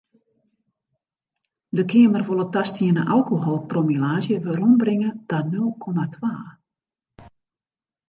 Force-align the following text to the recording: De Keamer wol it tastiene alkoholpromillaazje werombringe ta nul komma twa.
De 1.79 1.83
Keamer 1.91 2.23
wol 2.29 2.41
it 2.45 2.51
tastiene 2.55 3.01
alkoholpromillaazje 3.15 4.35
werombringe 4.45 5.09
ta 5.29 5.37
nul 5.51 5.71
komma 5.83 6.05
twa. 6.13 6.33